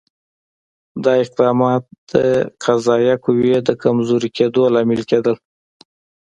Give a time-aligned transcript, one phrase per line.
[1.03, 2.13] دا اقدامات د
[2.63, 5.35] قضایه قوې د کمزوري کېدو لامل کېدل.